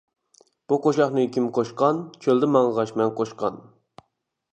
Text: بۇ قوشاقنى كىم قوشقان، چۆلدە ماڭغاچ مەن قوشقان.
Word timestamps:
بۇ 0.71 0.77
قوشاقنى 0.85 1.25
كىم 1.35 1.49
قوشقان، 1.57 1.99
چۆلدە 2.23 2.49
ماڭغاچ 2.57 2.95
مەن 3.03 3.13
قوشقان. 3.21 3.61